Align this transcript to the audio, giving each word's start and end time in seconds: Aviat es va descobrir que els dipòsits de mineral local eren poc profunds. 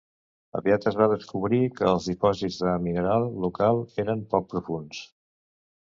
Aviat 0.59 0.87
es 0.91 0.95
va 1.01 1.07
descobrir 1.11 1.59
que 1.75 1.85
els 1.91 2.09
dipòsits 2.11 2.57
de 2.63 2.73
mineral 2.87 3.29
local 3.47 3.83
eren 4.05 4.29
poc 4.33 4.49
profunds. 4.55 5.07